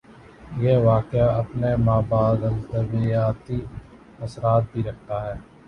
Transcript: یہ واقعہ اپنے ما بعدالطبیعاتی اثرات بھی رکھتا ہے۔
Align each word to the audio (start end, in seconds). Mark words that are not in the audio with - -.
یہ 0.57 0.77
واقعہ 0.85 1.27
اپنے 1.33 1.75
ما 1.75 1.99
بعدالطبیعاتی 2.09 3.59
اثرات 4.19 4.63
بھی 4.71 4.81
رکھتا 4.83 5.15
ہے۔ 5.25 5.35